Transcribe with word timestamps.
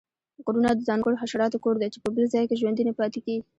غرونه 0.45 0.69
د 0.75 0.79
ځانګړو 0.87 1.19
حشراتو 1.21 1.61
کور 1.63 1.75
دی 1.77 1.87
چې 1.93 1.99
په 2.03 2.09
بل 2.15 2.25
ځاې 2.33 2.45
کې 2.49 2.59
ژوندي 2.61 2.83
نه 2.89 2.93
پاتیږي 2.99 3.37